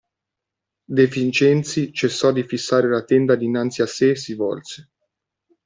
[0.87, 4.89] De Vincenzi cessò di fissare la tenda dinanzi a sé e si volse.